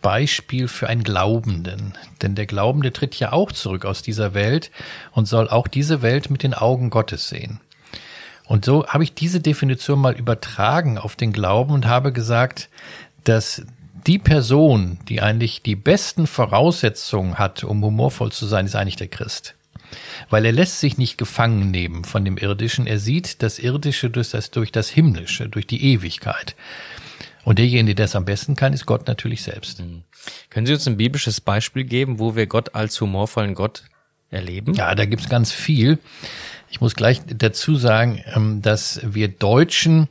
Beispiel 0.02 0.68
für 0.68 0.88
einen 0.88 1.04
Glaubenden. 1.04 1.98
Denn 2.22 2.36
der 2.36 2.46
Glaubende 2.46 2.94
tritt 2.94 3.16
ja 3.20 3.34
auch 3.34 3.52
zurück 3.52 3.84
aus 3.84 4.04
dieser 4.04 4.34
Welt 4.34 4.72
und 5.12 5.28
soll 5.28 5.50
auch 5.50 5.68
diese 5.68 6.02
Welt 6.02 6.30
mit 6.30 6.44
den 6.44 6.54
Augen 6.54 6.90
Gottes 6.90 7.28
sehen. 7.28 7.60
Und 8.46 8.64
so 8.64 8.88
habe 8.88 9.04
ich 9.04 9.14
diese 9.14 9.42
Definition 9.42 10.00
mal 10.00 10.14
übertragen 10.16 10.98
auf 10.98 11.16
den 11.16 11.34
Glauben 11.34 11.74
und 11.74 11.88
habe 11.88 12.14
gesagt, 12.14 12.70
dass 13.26 13.64
die 14.06 14.20
Person, 14.20 15.00
die 15.10 15.22
eigentlich 15.22 15.62
die 15.62 15.76
besten 15.76 16.28
Voraussetzungen 16.28 17.38
hat, 17.38 17.66
um 17.66 17.84
humorvoll 17.84 18.32
zu 18.32 18.46
sein, 18.46 18.66
ist 18.66 18.76
eigentlich 18.76 18.96
der 18.96 19.10
Christ. 19.10 19.57
Weil 20.30 20.46
er 20.46 20.52
lässt 20.52 20.80
sich 20.80 20.98
nicht 20.98 21.18
gefangen 21.18 21.72
nehmen 21.72 22.04
von 22.04 22.26
dem 22.26 22.38
Irdischen. 22.38 22.88
Er 22.88 23.00
sieht 23.00 23.42
das 23.44 23.60
Irdische 23.60 24.10
durch 24.10 24.30
das, 24.32 24.52
durch 24.52 24.72
das 24.72 24.90
Himmlische, 24.90 25.50
durch 25.50 25.68
die 25.68 25.84
Ewigkeit. 25.94 26.56
Und 27.44 27.60
derjenige, 27.60 27.96
der 27.96 28.06
das 28.06 28.16
am 28.16 28.26
besten 28.26 28.56
kann, 28.56 28.74
ist 28.74 28.86
Gott 28.86 29.08
natürlich 29.08 29.42
selbst. 29.44 29.80
Mhm. 29.80 30.04
Können 30.50 30.68
Sie 30.68 30.74
uns 30.74 30.88
ein 30.88 30.98
biblisches 30.98 31.40
Beispiel 31.40 31.86
geben, 31.86 32.20
wo 32.20 32.36
wir 32.36 32.48
Gott 32.48 32.76
als 32.76 33.00
humorvollen 33.00 33.56
Gott 33.56 33.84
erleben? 34.30 34.74
Ja, 34.74 34.94
da 34.96 35.06
gibt's 35.06 35.30
ganz 35.30 35.52
viel. 35.52 36.00
Ich 36.70 36.82
muss 36.82 36.96
gleich 36.96 37.22
dazu 37.26 37.76
sagen, 37.76 38.22
ähm, 38.36 38.62
dass 38.62 39.00
wir 39.04 39.30
Deutschen 39.30 40.10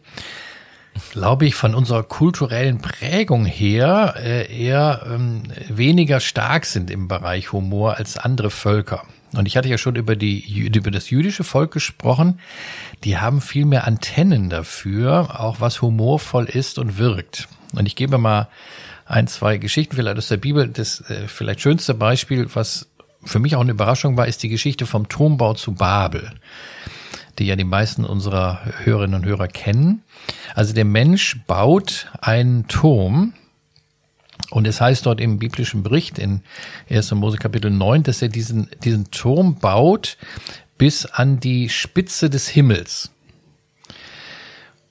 glaube 1.13 1.47
ich, 1.47 1.55
von 1.55 1.75
unserer 1.75 2.03
kulturellen 2.03 2.79
Prägung 2.79 3.45
her 3.45 4.15
äh, 4.17 4.51
eher 4.51 5.07
ähm, 5.07 5.43
weniger 5.69 6.21
stark 6.21 6.65
sind 6.65 6.91
im 6.91 7.09
Bereich 7.09 7.53
Humor 7.53 7.97
als 7.97 8.17
andere 8.17 8.51
Völker. 8.51 9.05
Und 9.33 9.47
ich 9.47 9.57
hatte 9.57 9.69
ja 9.69 9.79
schon 9.79 9.97
über 9.97 10.17
die 10.17 10.67
über 10.69 10.91
das 10.91 11.11
jüdische 11.11 11.45
Volk 11.45 11.73
gesprochen. 11.73 12.41
Die 13.05 13.19
haben 13.19 13.41
viel 13.41 13.65
mehr 13.65 13.87
Antennen 13.87 14.51
dafür, 14.51 15.41
auch 15.41 15.61
was 15.61 15.83
humorvoll 15.83 16.45
ist 16.45 16.79
und 16.79 16.99
wirkt. 16.99 17.49
Und 17.75 17.87
ich 17.87 17.97
gebe 17.97 18.19
mal 18.19 18.49
ein, 19.05 19.27
zwei 19.27 19.59
Geschichten 19.59 19.97
vielleicht 19.97 20.19
aus 20.19 20.29
der 20.29 20.37
Bibel. 20.37 20.69
Das 20.69 21.01
äh, 21.11 21.29
vielleicht 21.29 21.61
schönste 21.61 21.95
Beispiel, 21.95 22.49
was 22.55 22.89
für 23.25 23.39
mich 23.39 23.57
auch 23.57 23.61
eine 23.61 23.73
Überraschung 23.73 24.17
war, 24.17 24.27
ist 24.27 24.43
die 24.43 24.49
Geschichte 24.49 24.87
vom 24.87 25.09
Turmbau 25.09 25.55
zu 25.55 25.75
Babel, 25.75 26.31
die 27.39 27.47
ja 27.47 27.57
die 27.57 27.65
meisten 27.65 28.05
unserer 28.05 28.61
Hörerinnen 28.85 29.21
und 29.21 29.27
Hörer 29.27 29.49
kennen. 29.49 30.03
Also 30.55 30.75
der 30.75 30.85
Mensch 30.85 31.39
baut 31.47 32.11
einen 32.21 32.69
Turm, 32.69 33.35
und 34.51 34.67
es 34.67 34.81
heißt 34.81 35.07
dort 35.07 35.21
im 35.21 35.39
biblischen 35.39 35.83
Bericht 35.83 36.19
in 36.19 36.43
1. 36.91 37.13
Mose 37.13 37.39
Kapitel 37.39 37.71
9, 37.71 38.03
dass 38.03 38.23
er 38.23 38.29
diesen, 38.29 38.69
diesen 38.85 39.11
Turm 39.11 39.57
baut 39.57 40.17
bis 40.79 41.07
an 41.07 41.41
die 41.41 41.69
Spitze 41.69 42.31
des 42.31 42.49
Himmels. 42.49 43.11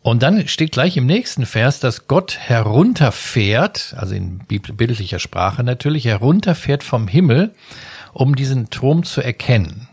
Und 0.02 0.22
dann 0.22 0.48
steht 0.48 0.72
gleich 0.72 0.98
im 0.98 1.08
nächsten 1.08 1.48
Vers, 1.48 1.80
dass 1.80 2.08
Gott 2.08 2.38
herunterfährt, 2.38 3.96
also 3.98 4.14
in 4.14 4.38
bildlicher 4.38 5.18
Sprache 5.18 5.64
natürlich, 5.64 6.06
herunterfährt 6.06 6.84
vom 6.84 7.08
Himmel, 7.08 7.56
um 8.14 8.36
diesen 8.36 8.70
Turm 8.70 9.04
zu 9.04 9.22
erkennen. 9.22 9.88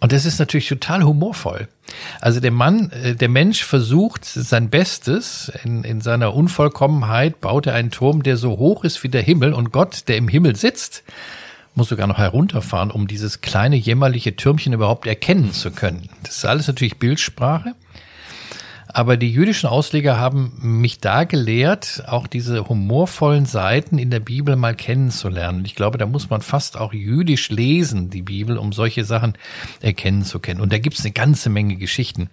Und 0.00 0.12
das 0.12 0.24
ist 0.24 0.38
natürlich 0.38 0.68
total 0.68 1.04
humorvoll. 1.04 1.68
Also 2.20 2.40
der 2.40 2.50
Mann, 2.50 2.90
äh, 2.90 3.14
der 3.14 3.28
Mensch 3.28 3.64
versucht 3.64 4.24
sein 4.24 4.70
Bestes 4.70 5.52
in, 5.62 5.84
in 5.84 6.00
seiner 6.00 6.34
Unvollkommenheit, 6.34 7.40
baut 7.40 7.66
er 7.66 7.74
einen 7.74 7.90
Turm, 7.90 8.22
der 8.22 8.36
so 8.36 8.58
hoch 8.58 8.82
ist 8.84 9.02
wie 9.02 9.08
der 9.08 9.22
Himmel 9.22 9.52
und 9.52 9.72
Gott, 9.72 10.08
der 10.08 10.16
im 10.16 10.28
Himmel 10.28 10.56
sitzt, 10.56 11.04
muss 11.74 11.90
sogar 11.90 12.06
noch 12.06 12.18
herunterfahren, 12.18 12.90
um 12.90 13.06
dieses 13.06 13.42
kleine 13.42 13.76
jämmerliche 13.76 14.34
Türmchen 14.34 14.72
überhaupt 14.72 15.06
erkennen 15.06 15.52
zu 15.52 15.70
können. 15.70 16.08
Das 16.22 16.38
ist 16.38 16.44
alles 16.44 16.66
natürlich 16.66 16.98
Bildsprache. 16.98 17.74
Aber 18.92 19.16
die 19.16 19.30
jüdischen 19.30 19.68
Ausleger 19.68 20.18
haben 20.18 20.52
mich 20.60 20.98
da 20.98 21.24
gelehrt, 21.24 22.02
auch 22.06 22.26
diese 22.26 22.68
humorvollen 22.68 23.46
Seiten 23.46 23.98
in 23.98 24.10
der 24.10 24.20
Bibel 24.20 24.56
mal 24.56 24.74
kennenzulernen. 24.74 25.64
Ich 25.64 25.74
glaube, 25.74 25.98
da 25.98 26.06
muss 26.06 26.30
man 26.30 26.40
fast 26.40 26.76
auch 26.76 26.92
jüdisch 26.92 27.50
lesen, 27.50 28.10
die 28.10 28.22
Bibel, 28.22 28.58
um 28.58 28.72
solche 28.72 29.04
Sachen 29.04 29.34
erkennen 29.80 30.24
zu 30.24 30.40
können. 30.40 30.60
Und 30.60 30.72
da 30.72 30.78
gibt 30.78 30.98
es 30.98 31.04
eine 31.04 31.12
ganze 31.12 31.50
Menge 31.50 31.76
Geschichten. 31.76 32.30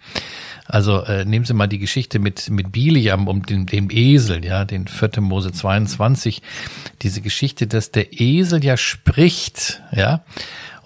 Also 0.65 1.01
äh, 1.03 1.25
nehmen 1.25 1.45
Sie 1.45 1.53
mal 1.53 1.67
die 1.67 1.79
Geschichte 1.79 2.19
mit, 2.19 2.49
mit 2.49 2.71
Biliam 2.71 3.27
um 3.27 3.45
den, 3.45 3.65
dem 3.65 3.89
Esel, 3.89 4.43
ja, 4.43 4.65
den 4.65 4.87
4. 4.87 5.21
Mose 5.21 5.51
22. 5.51 6.41
Diese 7.01 7.21
Geschichte, 7.21 7.67
dass 7.67 7.91
der 7.91 8.19
Esel 8.19 8.63
ja 8.63 8.77
spricht, 8.77 9.81
ja. 9.91 10.23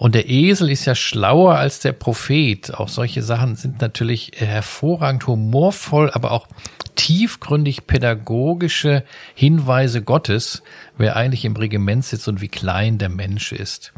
Und 0.02 0.16
der 0.16 0.28
Esel 0.28 0.68
ist 0.68 0.84
ja 0.84 0.96
schlauer 0.96 1.54
als 1.54 1.78
der 1.78 1.92
Prophet. 1.92 2.74
Auch 2.74 2.88
solche 2.88 3.22
Sachen 3.22 3.54
sind 3.54 3.80
natürlich 3.80 4.32
hervorragend 4.34 5.28
humorvoll, 5.28 6.10
aber 6.10 6.32
auch 6.32 6.48
tiefgründig 6.96 7.86
pädagogische 7.86 9.04
Hinweise 9.36 10.02
Gottes, 10.02 10.64
wer 10.98 11.14
eigentlich 11.14 11.44
im 11.44 11.54
Regiment 11.54 12.04
sitzt 12.04 12.26
und 12.26 12.40
wie 12.40 12.48
klein 12.48 12.98
der 12.98 13.10
Mensch 13.10 13.52
ist. 13.52 13.92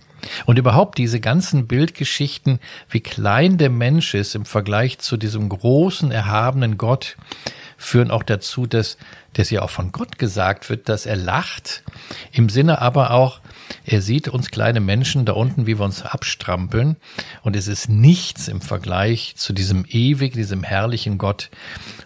Und 0.45 0.59
überhaupt 0.59 0.99
diese 0.99 1.21
ganzen 1.21 1.67
Bildgeschichten, 1.67 2.59
wie 2.91 3.01
klein 3.01 3.57
der 3.57 3.71
Mensch 3.71 4.13
ist 4.13 4.35
im 4.35 4.45
Vergleich 4.45 4.99
zu 4.99 5.17
diesem 5.17 5.49
großen, 5.49 6.11
erhabenen 6.11 6.77
Gott, 6.77 7.17
führen 7.77 8.11
auch 8.11 8.23
dazu, 8.23 8.67
dass, 8.67 8.97
dass 9.33 9.51
ja 9.51 9.63
auch 9.63 9.71
von 9.71 9.93
Gott 9.93 10.19
gesagt 10.19 10.71
wird, 10.71 10.89
dass 10.89 11.07
er 11.07 11.17
lacht, 11.17 11.83
im 12.33 12.49
Sinne 12.49 12.81
aber 12.81 13.13
auch, 13.13 13.41
er 13.85 14.01
sieht 14.01 14.29
uns 14.29 14.51
kleine 14.51 14.81
Menschen 14.81 15.25
da 15.25 15.33
unten, 15.33 15.67
wie 15.67 15.79
wir 15.79 15.85
uns 15.85 16.03
abstrampeln. 16.03 16.97
Und 17.43 17.57
es 17.57 17.67
ist 17.67 17.89
nichts 17.89 18.49
im 18.49 18.61
Vergleich 18.61 19.35
zu 19.37 19.53
diesem 19.53 19.85
ewig, 19.89 20.35
diesem 20.35 20.63
herrlichen 20.63 21.19
Gott. 21.19 21.51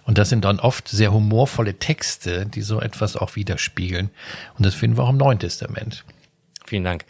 Und 0.04 0.18
das 0.18 0.28
sind 0.28 0.44
dann 0.44 0.60
oft 0.60 0.88
sehr 0.88 1.12
humorvolle 1.12 1.78
Texte, 1.78 2.46
die 2.46 2.62
so 2.62 2.80
etwas 2.80 3.16
auch 3.16 3.36
widerspiegeln. 3.36 4.10
Und 4.56 4.66
das 4.66 4.74
finden 4.74 4.96
wir 4.96 5.04
auch 5.04 5.10
im 5.10 5.16
Neuen 5.16 5.38
Testament. 5.38 6.04
Vielen 6.66 6.84
Dank. 6.84 7.04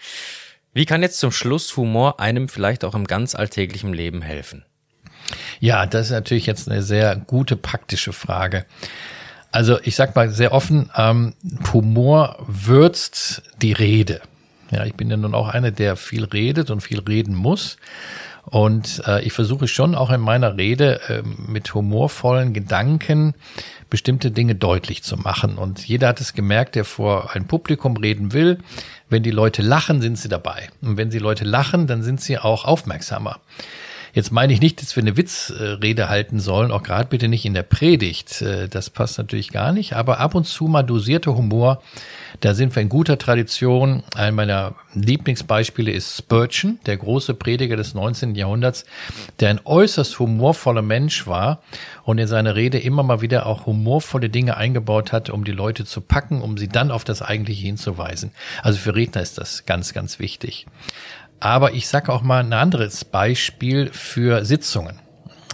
Wie 0.73 0.87
kann 0.87 1.03
jetzt 1.03 1.19
zum 1.19 1.33
Schluss 1.33 1.77
Humor 1.77 2.21
einem 2.21 2.49
vielleicht 2.49 2.85
auch 2.85 2.95
im 2.95 3.07
ganz 3.07 3.35
alltäglichen 3.35 3.93
Leben 3.93 4.23
helfen? 4.23 4.65
Ja, 5.61 5.87
das 5.87 6.07
ist 6.07 6.13
natürlich 6.13 6.47
jetzt 6.47 6.71
eine 6.71 6.83
sehr 6.83 7.17
gute 7.17 7.57
praktische 7.57 8.13
Frage. 8.13 8.65
Also 9.51 9.79
ich 9.83 9.97
sag 9.97 10.15
mal 10.15 10.31
sehr 10.31 10.53
offen, 10.53 10.91
ähm, 10.97 11.35
Humor 11.73 12.37
würzt 12.47 13.43
die 13.63 13.73
Rede. 13.73 14.21
Ja, 14.71 14.85
ich 14.85 14.95
bin 14.95 15.11
ja 15.11 15.17
nun 15.17 15.35
auch 15.35 15.49
einer, 15.49 15.71
der 15.71 15.97
viel 15.97 16.25
redet 16.25 16.71
und 16.71 16.83
viel 16.83 17.01
reden 17.01 17.35
muss. 17.35 17.79
Und 18.45 19.03
äh, 19.07 19.23
ich 19.23 19.33
versuche 19.33 19.69
schon 19.69 19.95
auch 19.95 20.11
in 20.11 20.21
meiner 20.21 20.57
Rede 20.57 21.01
äh, 21.09 21.23
mit 21.23 21.75
humorvollen 21.75 22.55
Gedanken 22.55 23.35
bestimmte 23.91 24.31
Dinge 24.31 24.55
deutlich 24.55 25.03
zu 25.03 25.17
machen. 25.17 25.57
Und 25.59 25.87
jeder 25.87 26.09
hat 26.09 26.21
es 26.21 26.33
gemerkt, 26.35 26.75
der 26.75 26.85
vor 26.85 27.35
ein 27.35 27.47
Publikum 27.47 27.97
reden 27.97 28.33
will. 28.33 28.59
Wenn 29.09 29.23
die 29.23 29.31
Leute 29.31 29.63
lachen, 29.63 30.01
sind 30.01 30.19
sie 30.19 30.29
dabei. 30.29 30.69
Und 30.83 30.97
wenn 30.97 31.11
die 31.11 31.19
Leute 31.19 31.45
lachen, 31.45 31.87
dann 31.87 32.03
sind 32.03 32.21
sie 32.21 32.39
auch 32.39 32.65
aufmerksamer. 32.65 33.41
Jetzt 34.12 34.33
meine 34.33 34.53
ich 34.53 34.61
nicht, 34.61 34.81
dass 34.83 34.97
wir 34.97 35.03
eine 35.03 35.17
Witzrede 35.17 36.09
halten 36.09 36.41
sollen, 36.41 36.71
auch 36.71 36.83
gerade 36.83 37.09
bitte 37.09 37.29
nicht 37.29 37.45
in 37.45 37.55
der 37.55 37.62
Predigt. 37.62 38.43
Äh, 38.43 38.69
das 38.69 38.91
passt 38.91 39.19
natürlich 39.19 39.50
gar 39.50 39.73
nicht, 39.73 39.95
aber 39.95 40.19
ab 40.19 40.35
und 40.35 40.45
zu 40.45 40.67
mal 40.67 40.83
dosierter 40.83 41.37
Humor, 41.37 41.83
da 42.41 42.55
sind 42.55 42.75
wir 42.75 42.83
in 42.83 42.88
guter 42.88 43.19
Tradition. 43.19 44.03
Ein 44.15 44.35
meiner 44.35 44.75
Lieblingsbeispiele 44.95 45.91
ist 45.91 46.17
Spurgeon, 46.17 46.79
der 46.87 46.97
große 46.97 47.35
Prediger 47.35 47.77
des 47.77 47.95
19. 47.95 48.35
Jahrhunderts, 48.35 48.85
der 49.41 49.50
ein 49.50 49.61
äußerst 49.65 50.19
humorvoller 50.19 50.83
Mensch 50.83 51.27
war 51.27 51.62
und 52.05 52.19
in 52.19 52.27
seine 52.27 52.55
Rede 52.55 52.79
immer 52.79 53.03
mal 53.03 53.21
wieder 53.21 53.47
auch 53.47 53.67
humorvolle 53.67 54.29
Dinge 54.31 54.57
eingebaut 54.57 55.12
hat, 55.12 55.31
um 55.31 55.45
die 55.45 55.53
Leute 55.53 55.85
zu 55.85 56.00
packen, 56.00 56.43
um 56.43 56.57
sie 56.59 56.69
dann 56.69 56.91
auf 56.91 57.05
das 57.05 57.23
Eigentliche 57.23 57.67
hinzuweisen. 57.67 58.31
Also 58.62 58.79
für 58.79 58.95
Redner 58.95 59.23
ist 59.23 59.38
das 59.38 59.67
ganz, 59.67 59.93
ganz 59.93 60.19
wichtig. 60.19 60.67
Aber 61.40 61.73
ich 61.75 61.88
sage 61.88 62.12
auch 62.12 62.23
mal 62.23 62.40
ein 62.40 62.52
anderes 62.52 63.04
Beispiel 63.04 63.90
für 63.92 64.45
Sitzungen. 64.45 65.00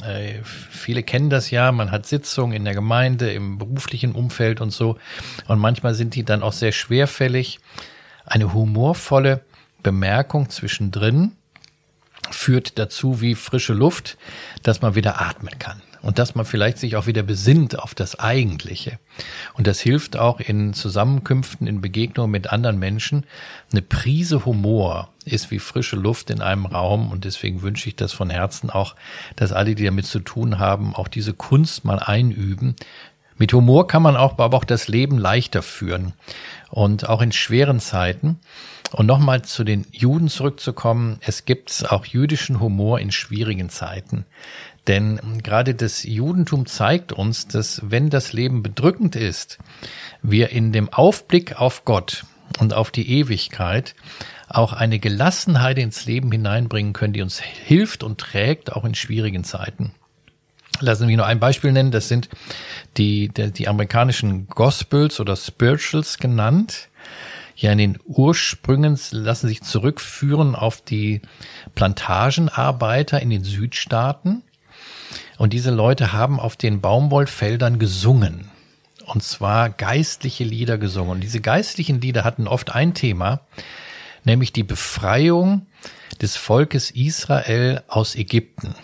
Äh, 0.04 0.40
viele 0.44 1.02
kennen 1.02 1.30
das 1.30 1.50
ja, 1.50 1.72
man 1.72 1.90
hat 1.90 2.06
Sitzungen 2.06 2.54
in 2.54 2.64
der 2.64 2.74
Gemeinde, 2.74 3.32
im 3.32 3.58
beruflichen 3.58 4.12
Umfeld 4.12 4.60
und 4.60 4.70
so. 4.70 4.96
Und 5.48 5.58
manchmal 5.58 5.94
sind 5.94 6.14
die 6.14 6.24
dann 6.24 6.42
auch 6.42 6.52
sehr 6.52 6.72
schwerfällig. 6.72 7.60
Eine 8.26 8.54
humorvolle 8.54 9.42
Bemerkung 9.82 10.48
zwischendrin 10.48 11.32
führt 12.30 12.78
dazu 12.78 13.20
wie 13.20 13.34
frische 13.34 13.74
Luft, 13.74 14.16
dass 14.62 14.80
man 14.82 14.94
wieder 14.94 15.20
atmen 15.20 15.58
kann 15.58 15.82
und 16.04 16.18
dass 16.18 16.34
man 16.34 16.44
vielleicht 16.44 16.78
sich 16.78 16.96
auch 16.96 17.06
wieder 17.06 17.22
besinnt 17.22 17.78
auf 17.78 17.94
das 17.94 18.18
Eigentliche. 18.18 18.98
Und 19.54 19.66
das 19.66 19.80
hilft 19.80 20.16
auch 20.16 20.40
in 20.40 20.74
Zusammenkünften, 20.74 21.66
in 21.66 21.80
Begegnungen 21.80 22.30
mit 22.30 22.50
anderen 22.50 22.78
Menschen. 22.78 23.24
Eine 23.72 23.82
Prise 23.82 24.44
Humor 24.44 25.13
ist 25.24 25.50
wie 25.50 25.58
frische 25.58 25.96
Luft 25.96 26.30
in 26.30 26.40
einem 26.40 26.66
Raum 26.66 27.10
und 27.10 27.24
deswegen 27.24 27.62
wünsche 27.62 27.88
ich 27.88 27.96
das 27.96 28.12
von 28.12 28.30
Herzen 28.30 28.70
auch, 28.70 28.94
dass 29.36 29.52
alle, 29.52 29.74
die 29.74 29.84
damit 29.84 30.06
zu 30.06 30.20
tun 30.20 30.58
haben, 30.58 30.94
auch 30.94 31.08
diese 31.08 31.34
Kunst 31.34 31.84
mal 31.84 31.98
einüben. 31.98 32.76
Mit 33.36 33.52
Humor 33.52 33.86
kann 33.86 34.02
man 34.02 34.16
auch, 34.16 34.38
aber 34.38 34.56
auch 34.56 34.64
das 34.64 34.86
Leben 34.86 35.18
leichter 35.18 35.62
führen 35.62 36.12
und 36.70 37.08
auch 37.08 37.20
in 37.20 37.32
schweren 37.32 37.80
Zeiten. 37.80 38.38
Und 38.92 39.06
nochmal 39.06 39.42
zu 39.42 39.64
den 39.64 39.86
Juden 39.90 40.28
zurückzukommen. 40.28 41.18
Es 41.20 41.44
gibt 41.44 41.84
auch 41.90 42.06
jüdischen 42.06 42.60
Humor 42.60 43.00
in 43.00 43.10
schwierigen 43.10 43.68
Zeiten. 43.68 44.24
Denn 44.86 45.42
gerade 45.42 45.74
das 45.74 46.04
Judentum 46.04 46.66
zeigt 46.66 47.12
uns, 47.12 47.48
dass 47.48 47.80
wenn 47.90 48.10
das 48.10 48.32
Leben 48.32 48.62
bedrückend 48.62 49.16
ist, 49.16 49.58
wir 50.22 50.50
in 50.50 50.72
dem 50.72 50.92
Aufblick 50.92 51.58
auf 51.58 51.84
Gott 51.84 52.24
und 52.60 52.74
auf 52.74 52.90
die 52.90 53.10
Ewigkeit 53.10 53.94
auch 54.56 54.72
eine 54.72 54.98
Gelassenheit 54.98 55.78
ins 55.78 56.06
Leben 56.06 56.30
hineinbringen 56.30 56.92
können, 56.92 57.12
die 57.12 57.22
uns 57.22 57.40
hilft 57.40 58.02
und 58.02 58.18
trägt, 58.18 58.72
auch 58.72 58.84
in 58.84 58.94
schwierigen 58.94 59.44
Zeiten. 59.44 59.94
Lassen 60.80 61.02
Sie 61.02 61.06
mich 61.06 61.16
nur 61.16 61.26
ein 61.26 61.40
Beispiel 61.40 61.72
nennen. 61.72 61.90
Das 61.90 62.08
sind 62.08 62.28
die, 62.96 63.28
die, 63.28 63.52
die 63.52 63.68
amerikanischen 63.68 64.48
Gospels 64.48 65.20
oder 65.20 65.36
Spirituals 65.36 66.18
genannt. 66.18 66.88
Ja, 67.56 67.70
in 67.70 67.78
den 67.78 67.98
Ursprüngen 68.04 68.98
lassen 69.12 69.46
sich 69.46 69.62
zurückführen 69.62 70.56
auf 70.56 70.80
die 70.80 71.22
Plantagenarbeiter 71.76 73.20
in 73.22 73.30
den 73.30 73.44
Südstaaten. 73.44 74.42
Und 75.38 75.52
diese 75.52 75.70
Leute 75.70 76.12
haben 76.12 76.40
auf 76.40 76.56
den 76.56 76.80
Baumwollfeldern 76.80 77.78
gesungen. 77.78 78.50
Und 79.06 79.22
zwar 79.22 79.70
geistliche 79.70 80.44
Lieder 80.44 80.78
gesungen. 80.78 81.12
Und 81.12 81.20
diese 81.20 81.40
geistlichen 81.40 82.00
Lieder 82.00 82.24
hatten 82.24 82.48
oft 82.48 82.74
ein 82.74 82.94
Thema, 82.94 83.40
nämlich 84.24 84.52
die 84.52 84.62
Befreiung 84.62 85.66
des 86.20 86.36
Volkes 86.36 86.90
Israel 86.90 87.82
aus 87.88 88.14
Ägypten. 88.14 88.74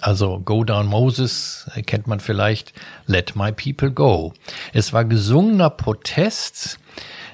Also 0.00 0.40
Go 0.44 0.64
Down 0.64 0.86
Moses 0.86 1.68
kennt 1.86 2.06
man 2.06 2.20
vielleicht, 2.20 2.72
Let 3.06 3.34
My 3.34 3.52
People 3.52 3.90
Go. 3.90 4.32
Es 4.72 4.92
war 4.92 5.04
gesungener 5.04 5.70
Protest 5.70 6.78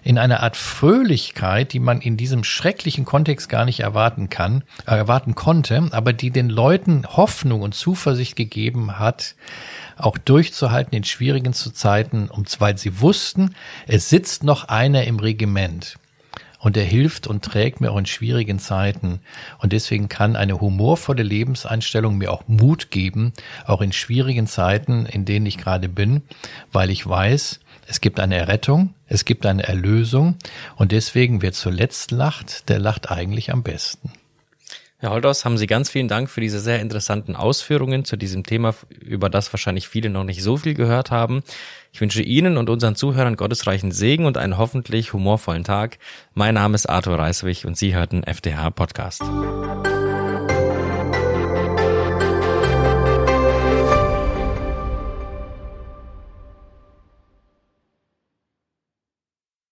in 0.03 0.19
einer 0.19 0.43
Art 0.43 0.57
Fröhlichkeit, 0.57 1.73
die 1.73 1.79
man 1.79 2.01
in 2.01 2.17
diesem 2.17 2.45
schrecklichen 2.45 3.05
Kontext 3.05 3.49
gar 3.49 3.65
nicht 3.65 3.81
erwarten 3.81 4.29
kann, 4.29 4.63
äh, 4.87 4.97
erwarten 4.97 5.35
konnte, 5.35 5.89
aber 5.93 6.13
die 6.13 6.31
den 6.31 6.51
Leuten 6.51 7.07
Hoffnung 7.07 7.63
und 7.63 7.75
Zuversicht 7.75 8.37
gegeben 8.37 8.99
hat, 8.99 9.35
auch 9.97 10.19
durchzuhalten 10.19 10.95
in 10.95 11.05
schwierigen 11.05 11.55
Zeiten, 11.55 12.29
weil 12.59 12.77
sie 12.79 13.01
wussten, 13.01 13.55
es 13.87 14.11
sitzt 14.11 14.45
noch 14.45 14.69
einer 14.69 15.05
im 15.05 15.19
Regiment 15.19 15.97
und 16.65 16.79
er 16.79 16.85
hilft 16.85 17.27
und 17.27 17.45
trägt 17.45 17.83
mir 17.83 17.93
auch 17.93 17.99
in 17.99 18.07
schwierigen 18.07 18.59
Zeiten. 18.59 19.21
Und 19.59 19.75
deswegen 19.75 20.09
kann 20.09 20.35
eine 20.35 20.61
humorvolle 20.61 21.23
Lebenseinstellung 21.23 22.17
mir 22.17 22.33
auch 22.33 22.49
Mut 22.49 22.91
geben, 22.91 23.35
auch 23.67 23.83
in 23.83 23.93
schwierigen 23.93 24.47
Zeiten, 24.47 25.05
in 25.05 25.27
denen 25.27 25.45
ich 25.45 25.59
gerade 25.59 25.91
bin, 25.91 26.23
weil 26.73 26.89
ich 26.89 27.07
weiß, 27.07 27.61
es 27.87 28.01
gibt 28.01 28.19
eine 28.19 28.37
Errettung, 28.37 28.95
es 29.07 29.27
gibt 29.27 29.45
eine 29.45 29.65
Erlösung 29.65 30.37
und 30.77 30.91
deswegen, 30.91 31.43
wer 31.43 31.53
zuletzt 31.53 32.11
lacht, 32.11 32.71
der 32.71 32.79
lacht 32.79 33.11
eigentlich 33.11 33.53
am 33.53 33.63
besten. 33.63 34.11
Herr 35.05 35.11
Holdos, 35.11 35.45
haben 35.45 35.59
Sie 35.59 35.67
ganz 35.67 35.91
vielen 35.91 36.09
Dank 36.09 36.31
für 36.31 36.41
diese 36.41 36.61
sehr 36.61 36.81
interessanten 36.81 37.37
Ausführungen 37.37 38.07
zu 38.07 38.17
diesem 38.17 38.43
Thema, 38.43 38.75
über 39.01 39.29
das 39.29 39.53
wahrscheinlich 39.53 39.87
viele 39.87 40.09
noch 40.09 40.25
nicht 40.25 40.43
so 40.43 40.57
viel 40.57 40.73
gehört 40.73 41.11
haben. 41.11 41.43
Ich 41.93 42.01
wünsche 42.01 42.23
Ihnen 42.23 42.57
und 42.57 42.71
unseren 42.71 42.97
Zuhörern 42.97 43.37
gottesreichen 43.37 43.93
Segen 43.93 44.25
und 44.25 44.39
einen 44.39 44.57
hoffentlich 44.57 45.13
humorvollen 45.13 45.63
Tag. 45.63 45.99
Mein 46.33 46.55
Name 46.55 46.75
ist 46.75 46.89
Arthur 46.89 47.19
Reiswig 47.19 47.67
und 47.67 47.77
Sie 47.77 47.95
hörten 47.95 48.23
FDH 48.23 48.71
Podcast. 48.71 49.23